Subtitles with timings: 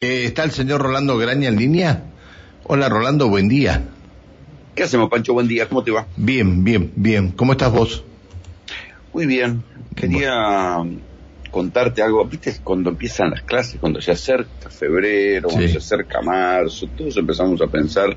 [0.00, 2.04] Eh, ¿Está el señor Rolando Graña en línea?
[2.62, 3.82] Hola Rolando, buen día.
[4.76, 5.32] ¿Qué hacemos, Pancho?
[5.32, 6.06] Buen día, ¿cómo te va?
[6.16, 7.32] Bien, bien, bien.
[7.32, 8.04] ¿Cómo estás vos?
[9.12, 9.64] Muy bien.
[9.96, 10.76] Quería
[11.50, 12.24] contarte algo.
[12.26, 17.60] ¿Viste cuando empiezan las clases, cuando se acerca febrero, cuando se acerca marzo, todos empezamos
[17.60, 18.16] a pensar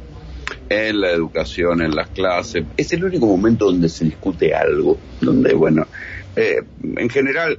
[0.69, 2.63] en la educación, en las clases.
[2.77, 5.87] Es el único momento donde se discute algo, donde, bueno,
[6.35, 6.61] eh,
[6.95, 7.57] en general,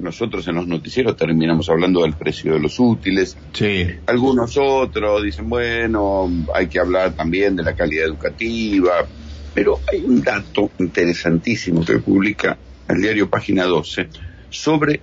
[0.00, 3.86] nosotros en los noticieros terminamos hablando del precio de los útiles, Sí.
[4.06, 9.06] Algunos otros dicen, bueno, hay que hablar también de la calidad educativa,
[9.54, 12.56] pero hay un dato interesantísimo que publica
[12.88, 14.08] el diario Página 12
[14.50, 15.00] sobre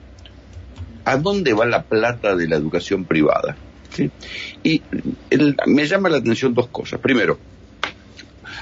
[1.05, 3.55] a dónde va la plata de la educación privada.
[3.93, 4.11] ¿sí?
[4.63, 4.81] Y
[5.29, 6.99] el- me llama la atención dos cosas.
[6.99, 7.37] Primero,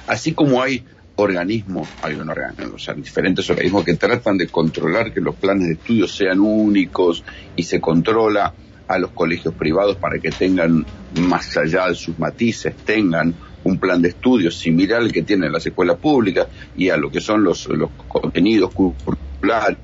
[0.08, 0.84] así como hay
[1.18, 5.68] organismos, hay un organismo, o sea, diferentes organismos que tratan de controlar que los planes
[5.68, 7.24] de estudio sean únicos
[7.56, 8.54] y se controla
[8.88, 10.86] a los colegios privados para que tengan,
[11.22, 13.34] más allá de sus matices, tengan
[13.64, 17.22] un plan de estudio similar al que tienen las escuelas públicas y a lo que
[17.22, 19.78] son los, los contenidos curriculares,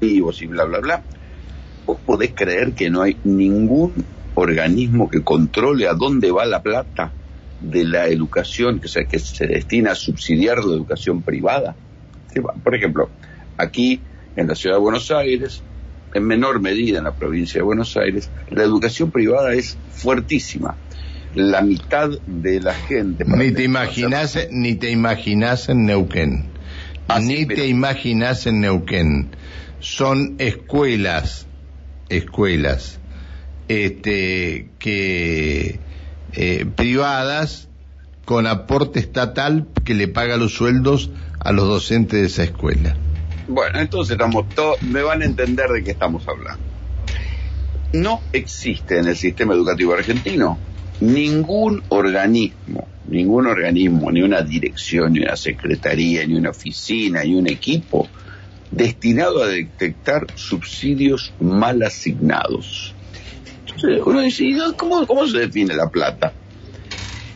[0.00, 1.02] y bla, bla, bla.
[1.86, 3.92] ¿Vos podés creer que no hay ningún
[4.34, 7.12] organismo que controle a dónde va la plata
[7.62, 11.76] de la educación que se, que se destina a subsidiar la educación privada?
[12.62, 13.10] Por ejemplo,
[13.56, 14.02] aquí
[14.36, 15.62] en la ciudad de Buenos Aires,
[16.14, 20.76] en menor medida en la provincia de Buenos Aires, la educación privada es fuertísima.
[21.34, 23.24] La mitad de la gente...
[23.26, 26.50] Ni te imaginas, ni te imaginas en Neuquén.
[27.20, 29.30] Ni pero- te imaginas en Neuquén.
[29.78, 31.46] Son escuelas,
[32.08, 33.00] escuelas,
[33.68, 35.80] este, que
[36.34, 37.68] eh, privadas
[38.24, 42.96] con aporte estatal que le paga los sueldos a los docentes de esa escuela.
[43.48, 46.62] Bueno, entonces estamos todos, me van a entender de qué estamos hablando.
[47.92, 50.58] No existe en el sistema educativo argentino
[51.00, 57.48] ningún organismo, ningún organismo, ni una dirección, ni una secretaría, ni una oficina, ni un
[57.48, 58.08] equipo
[58.70, 62.94] destinado a detectar subsidios mal asignados.
[64.04, 66.32] Uno dice, ¿y ¿cómo, cómo se define la plata?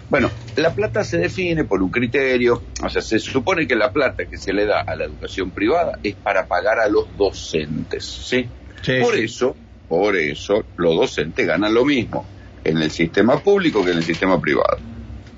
[0.08, 4.26] Bueno, la plata se define por un criterio, o sea, se supone que la plata
[4.26, 8.48] que se le da a la educación privada es para pagar a los docentes, ¿sí?
[8.82, 8.92] Sí.
[9.00, 9.56] Por eso,
[9.88, 12.24] por eso, los docentes ganan lo mismo
[12.62, 14.78] en el sistema público que en el sistema privado.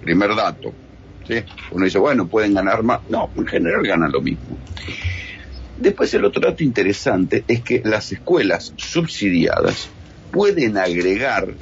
[0.02, 0.74] Primer dato,
[1.26, 1.36] ¿sí?
[1.70, 3.00] Uno dice, bueno, pueden ganar más.
[3.08, 4.58] No, en general ganan lo mismo.
[5.78, 9.88] Después el otro dato interesante es que las escuelas subsidiadas
[10.30, 11.54] pueden agregar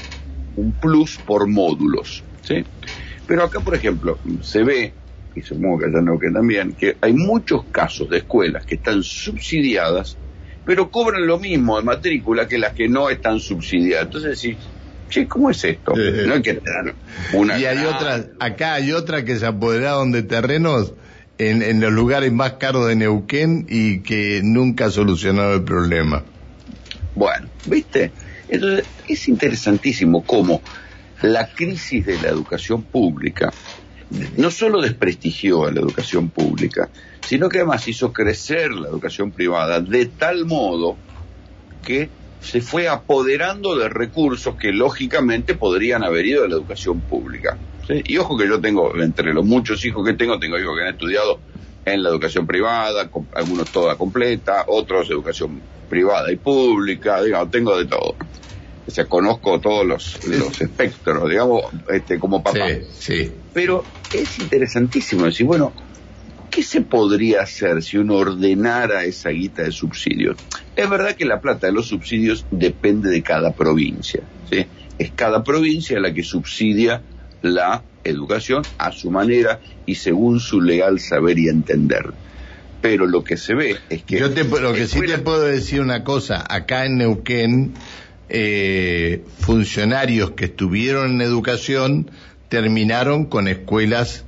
[0.54, 2.64] un plus por módulos, ¿sí?
[3.26, 4.94] Pero acá, por ejemplo, se ve,
[5.34, 9.02] y supongo que allá no que también, que hay muchos casos de escuelas que están
[9.02, 10.18] subsidiadas,
[10.64, 14.06] pero cobran lo mismo de matrícula que las que no están subsidiadas.
[14.06, 14.58] Entonces decís,
[15.08, 15.92] che, ¿cómo es esto?
[15.94, 16.94] No hay que tener
[17.34, 17.58] una...
[17.58, 20.94] Y hay gran- otras, acá hay otra que se apoderaron de terrenos
[21.38, 26.24] en, en los lugares más caros de Neuquén y que nunca solucionaron el problema.
[27.14, 28.12] Bueno, ¿viste?
[28.48, 30.60] Entonces, es interesantísimo cómo
[31.22, 33.52] la crisis de la educación pública
[34.36, 36.88] no solo desprestigió a la educación pública,
[37.22, 40.96] sino que además hizo crecer la educación privada de tal modo
[41.82, 47.58] que se fue apoderando de recursos que lógicamente podrían haber ido a la educación pública.
[47.88, 50.94] Y ojo que yo tengo, entre los muchos hijos que tengo, tengo hijos que han
[50.94, 51.40] estudiado
[51.86, 57.86] en la educación privada, algunos toda completa, otros educación privada y pública, digamos, tengo de
[57.86, 58.16] todo.
[58.86, 62.68] O sea, conozco todos los, los espectros, digamos, este, como papá.
[62.68, 63.32] Sí, sí.
[63.52, 65.72] Pero es interesantísimo decir, bueno,
[66.50, 70.36] ¿qué se podría hacer si uno ordenara esa guita de subsidios?
[70.74, 74.66] Es verdad que la plata de los subsidios depende de cada provincia, ¿sí?
[74.98, 77.02] Es cada provincia la que subsidia
[77.42, 82.12] la educación a su manera y según su legal saber y entender.
[82.80, 84.18] Pero lo que se ve es que...
[84.18, 87.74] Yo te, lo que sí te puedo decir una cosa, acá en Neuquén,
[88.28, 92.10] eh, funcionarios que estuvieron en educación
[92.48, 94.24] terminaron con escuelas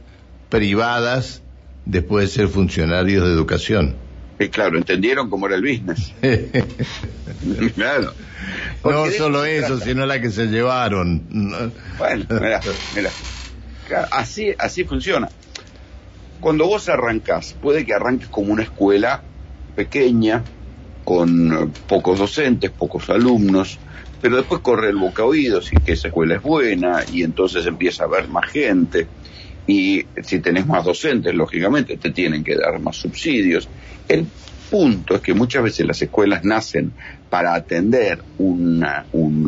[0.49, 1.43] privadas
[1.85, 4.08] después de ser funcionarios de educación.
[4.39, 6.13] Eh, claro, entendieron cómo era el business.
[7.75, 8.15] claro.
[8.15, 8.15] No
[8.83, 9.85] Porque solo eso, trata.
[9.85, 11.23] sino la que se llevaron.
[11.99, 12.61] Bueno, mira,
[12.95, 13.11] mira.
[13.89, 15.29] Claro, Así, así funciona.
[16.41, 19.25] Cuando vos arrancás, puede que arranques como una escuela
[19.75, 20.45] pequeña,
[21.05, 23.79] con pocos docentes, pocos alumnos,
[24.21, 28.05] pero después corre el boca oído si que esa escuela es buena y entonces empieza
[28.05, 29.09] a haber más gente
[29.69, 33.69] y si tenés más docentes, lógicamente te tienen que dar más subsidios.
[34.09, 34.27] El
[34.71, 36.91] punto es que muchas veces las escuelas nacen
[37.29, 38.83] para atender un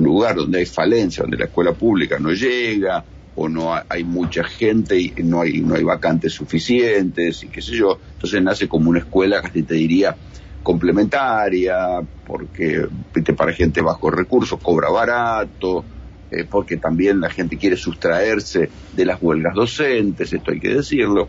[0.04, 3.02] lugar donde hay falencia, donde la escuela pública no llega,
[3.34, 7.74] o no hay mucha gente y no hay, no hay vacantes suficientes y qué sé
[7.74, 7.98] yo.
[8.12, 10.14] Entonces nace como una escuela, casi te diría,
[10.62, 12.86] complementaria, porque
[13.34, 15.86] para gente bajo recursos cobra barato,
[16.30, 21.28] eh, porque también la gente quiere sustraerse de las huelgas docentes, esto hay que decirlo.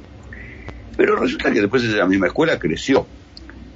[0.95, 3.07] Pero resulta que después esa misma escuela creció.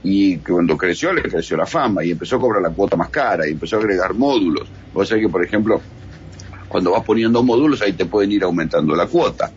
[0.04, 3.48] Y cuando creció, le creció la fama y empezó a cobrar la cuota más cara
[3.48, 4.68] y empezó a agregar módulos.
[4.94, 5.81] O sea que, por ejemplo,
[6.68, 9.51] cuando vas poniendo módulos, ahí te pueden ir aumentando la cuota.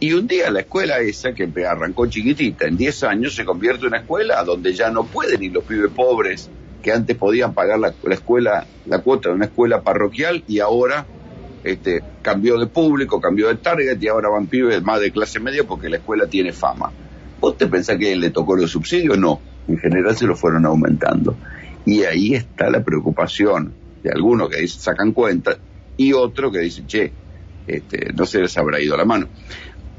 [0.00, 3.88] Y un día la escuela esa, que arrancó chiquitita, en 10 años se convierte en
[3.88, 6.50] una escuela donde ya no pueden ir los pibes pobres
[6.82, 11.06] que antes podían pagar la, escuela, la cuota de una escuela parroquial y ahora
[11.64, 15.64] este, cambió de público, cambió de target y ahora van pibes más de clase media
[15.64, 16.92] porque la escuela tiene fama.
[17.40, 19.18] ¿Vos te pensás que le tocó los subsidios?
[19.18, 21.36] No, en general se los fueron aumentando.
[21.84, 25.56] Y ahí está la preocupación de algunos que sacan cuenta
[25.96, 27.12] y otro que dice, che,
[27.66, 29.28] este, no se les habrá ido la mano.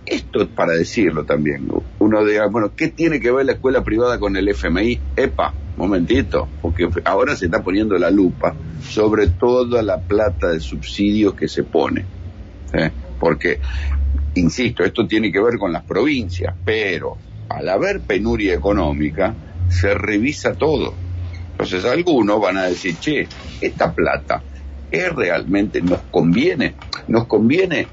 [0.05, 1.67] Esto es para decirlo también.
[1.99, 4.99] Uno diga, bueno, ¿qué tiene que ver la escuela privada con el FMI?
[5.15, 8.55] Epa, momentito, porque ahora se está poniendo la lupa
[8.87, 12.05] sobre toda la plata de subsidios que se pone.
[12.73, 12.91] ¿eh?
[13.19, 13.59] Porque,
[14.35, 17.17] insisto, esto tiene que ver con las provincias, pero
[17.49, 19.33] al haber penuria económica,
[19.69, 20.93] se revisa todo.
[21.51, 23.27] Entonces algunos van a decir, che,
[23.61, 24.41] esta plata
[24.91, 26.75] es realmente, nos conviene,
[27.07, 27.87] nos conviene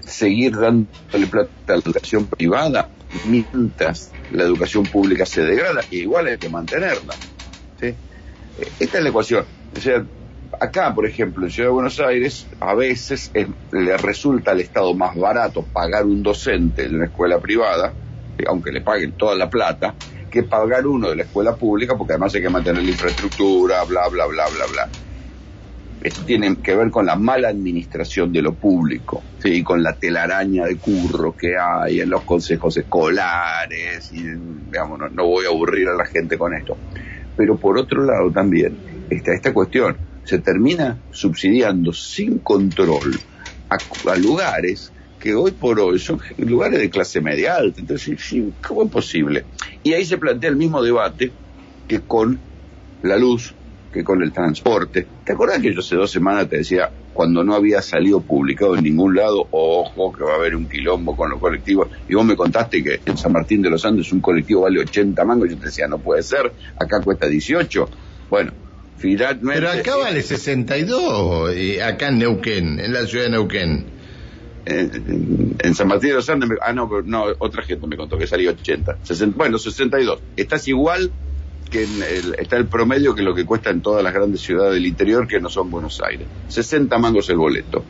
[0.00, 2.88] seguir dándole plata a la educación privada
[3.26, 7.14] mientras la educación pública se degrada, igual hay que mantenerla.
[7.80, 9.44] Esta es la ecuación.
[9.76, 10.04] O sea,
[10.60, 13.30] acá, por ejemplo, en Ciudad de Buenos Aires, a veces
[13.70, 17.94] le resulta al Estado más barato pagar un docente de una escuela privada,
[18.46, 19.94] aunque le paguen toda la plata,
[20.30, 24.08] que pagar uno de la escuela pública, porque además hay que mantener la infraestructura, bla,
[24.08, 25.07] bla, bla, bla, bla.
[26.08, 29.62] Esto tiene que ver con la mala administración de lo público, ¿sí?
[29.62, 35.44] con la telaraña de curro que hay en los consejos escolares, y digamos, no, voy
[35.44, 36.78] a aburrir a la gente con esto.
[37.36, 43.20] Pero por otro lado también está esta cuestión, se termina subsidiando sin control
[43.68, 44.90] a, lugares
[45.20, 47.82] que hoy por hoy son lugares de clase media alta.
[47.82, 48.16] Entonces,
[48.66, 49.44] ¿cómo es posible?
[49.82, 51.32] Y ahí se plantea el mismo debate
[51.86, 52.40] que con
[53.02, 53.54] la luz,
[53.98, 55.06] que con el transporte.
[55.24, 58.84] ¿Te acuerdas que yo hace dos semanas te decía, cuando no había salido publicado en
[58.84, 61.88] ningún lado, ojo, que va a haber un quilombo con los colectivos?
[62.08, 65.24] Y vos me contaste que en San Martín de los Andes un colectivo vale 80
[65.24, 67.88] mangos, yo te decía, no puede ser, acá cuesta 18.
[68.30, 68.52] Bueno,
[68.98, 69.48] finalmente...
[69.52, 73.98] Pero acá vale 62, y acá en Neuquén, en la ciudad de Neuquén.
[74.64, 78.50] En, San Martín de los Andes, ah, no, no, otra gente me contó que salió
[78.50, 78.98] 80.
[79.34, 80.20] bueno, 62.
[80.36, 81.10] Estás igual
[81.68, 81.86] que
[82.38, 85.40] está el promedio que lo que cuesta en todas las grandes ciudades del interior que
[85.40, 86.26] no son Buenos Aires.
[86.48, 87.84] 60 mangos el boleto.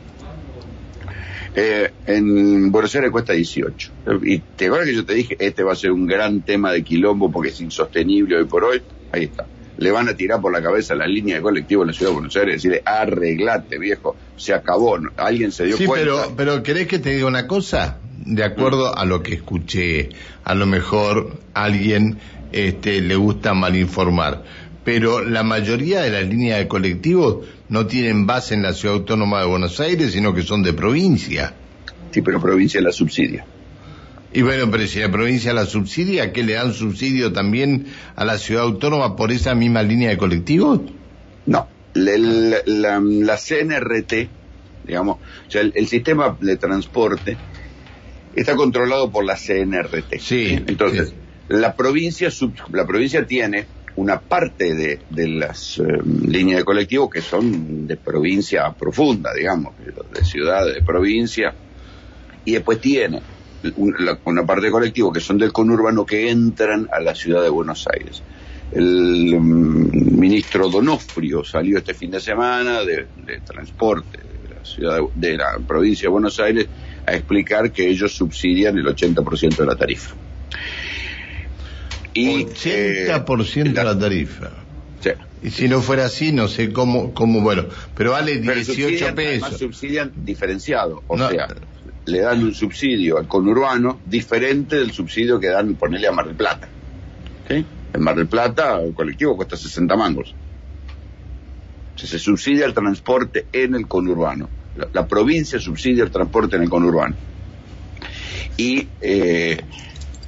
[1.55, 3.91] Eh, en Buenos Aires cuesta 18.
[4.23, 6.83] Y te acuerdas que yo te dije, este va a ser un gran tema de
[6.83, 8.81] quilombo porque es insostenible hoy por hoy.
[9.11, 9.45] Ahí está.
[9.77, 12.15] Le van a tirar por la cabeza la línea de colectivo en la ciudad de
[12.15, 16.05] Buenos Aires y decirle, arreglate, viejo, se acabó, alguien se dio sí, cuenta.
[16.05, 17.97] Pero, pero ¿querés que te diga una cosa?
[18.25, 20.09] De acuerdo a lo que escuché,
[20.43, 22.19] a lo mejor alguien
[22.51, 24.43] este, le gusta malinformar.
[24.83, 29.41] Pero la mayoría de las líneas de colectivos no tienen base en la ciudad autónoma
[29.41, 31.53] de Buenos Aires, sino que son de provincia.
[32.11, 33.45] Sí, pero provincia la subsidia.
[34.31, 38.37] Y bueno, pero si la provincia la subsidia, ¿qué le dan subsidio también a la
[38.37, 40.81] ciudad autónoma por esa misma línea de colectivos?
[41.45, 44.13] No, la, CNRT,
[44.85, 47.37] digamos, o sea, el, sistema de transporte
[48.35, 50.19] está controlado por la CNRT.
[50.19, 50.59] Sí.
[50.67, 51.13] Entonces,
[51.49, 52.29] la provincia,
[52.71, 53.65] la provincia tiene
[53.95, 60.23] una parte de, las eh, líneas de colectivo que son de provincia profunda, digamos, de
[60.23, 61.53] ciudad, de provincia,
[62.45, 63.21] y después tiene
[63.75, 67.87] una, parte de colectivo que son del conurbano que entran a la ciudad de Buenos
[67.91, 68.23] Aires.
[68.71, 73.07] El mm, ministro Donofrio salió este fin de semana de,
[73.43, 76.67] transporte de la ciudad de la provincia de Buenos Aires
[77.05, 80.15] a explicar que ellos subsidian el 80% de la tarifa.
[82.19, 84.49] Y, 80% de la tarifa.
[85.41, 89.43] Y si no fuera así, no sé cómo, cómo bueno, pero vale 18 pesos.
[89.43, 91.47] Además subsidian diferenciado, o sea,
[92.05, 96.35] le dan un subsidio al conurbano diferente del subsidio que dan, ponerle a Mar del
[96.35, 96.67] Plata.
[97.47, 100.35] En Mar del Plata el colectivo cuesta 60 mangos.
[101.95, 104.49] se subsidia el transporte en el conurbano.
[104.93, 107.15] La, provincia subsidia el transporte en el conurbano.
[108.57, 109.57] Y eh,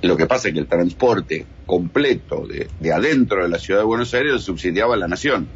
[0.02, 3.86] Lo que pasa es que el transporte completo de, de adentro de la ciudad de
[3.86, 5.48] Buenos Aires lo subsidiaba la nación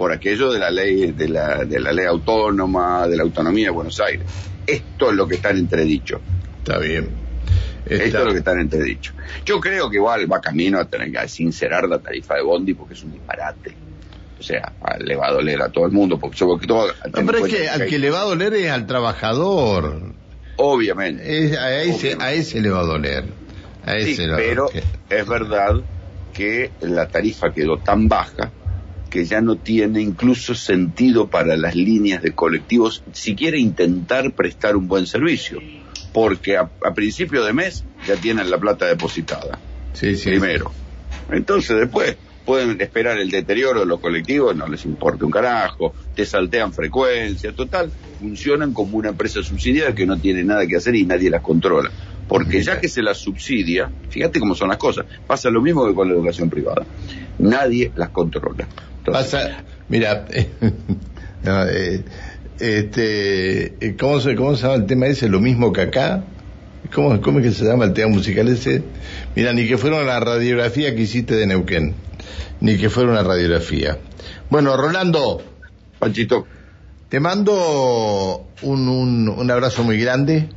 [0.00, 3.70] por aquello de la ley de la, de la ley autónoma, de la autonomía de
[3.70, 4.26] Buenos Aires.
[4.66, 6.22] Esto es lo que está en entredicho.
[6.58, 7.10] Está bien.
[7.84, 8.04] Está...
[8.04, 9.12] Esto es lo que está en entredicho.
[9.44, 12.94] Yo creo que igual va camino a tener que sincerar la tarifa de Bondi porque
[12.94, 13.74] es un disparate.
[14.38, 16.18] O sea, le va a doler a todo el mundo.
[16.18, 18.86] Porque yo, todo, no, pero es que al que le va a doler es al
[18.86, 20.00] trabajador.
[20.56, 21.44] Obviamente.
[21.44, 22.24] Es, a, ese, Obviamente.
[22.24, 23.24] a ese le va a doler.
[23.82, 25.84] A ese Sí, pero es verdad
[26.32, 28.52] que la tarifa quedó tan baja
[29.10, 34.86] que ya no tiene incluso sentido para las líneas de colectivos siquiera intentar prestar un
[34.86, 35.60] buen servicio,
[36.12, 39.60] porque a, a principio de mes ya tienen la plata depositada,
[39.92, 40.72] Sí, sí, primero.
[41.28, 46.24] Entonces después pueden esperar el deterioro de los colectivos, no les importa un carajo, te
[46.24, 51.04] saltean frecuencias, total, funcionan como una empresa subsidiada que no tiene nada que hacer y
[51.04, 51.90] nadie las controla.
[52.30, 55.94] Porque ya que se las subsidia, fíjate cómo son las cosas, pasa lo mismo que
[55.94, 56.86] con la educación privada.
[57.40, 58.68] Nadie las controla.
[58.98, 60.26] Entonces, Pasa, mira,
[61.42, 62.04] no, eh,
[62.60, 65.28] este, eh, ¿cómo se, ¿cómo se llama el tema ese?
[65.28, 66.22] Lo mismo que acá.
[66.94, 68.84] ¿Cómo, ¿Cómo es que se llama el tema musical ese?
[69.34, 71.96] Mira, ni que fuera una radiografía que hiciste de Neuquén.
[72.60, 73.98] Ni que fuera una radiografía.
[74.50, 75.42] Bueno, Rolando,
[75.98, 76.46] Panchito,
[77.08, 80.48] te mando un, un, un abrazo muy grande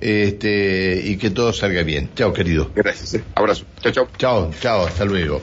[0.00, 2.10] este, y que todo salga bien.
[2.14, 2.70] Chao, querido.
[2.74, 3.14] gracias.
[3.14, 3.24] eh.
[3.34, 3.64] Abrazo.
[3.80, 4.08] Chao, chao.
[4.18, 5.40] Chao, chao, hasta luego.